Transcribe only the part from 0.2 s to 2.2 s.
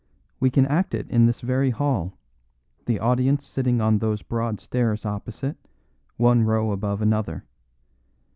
We can act it in this very hall,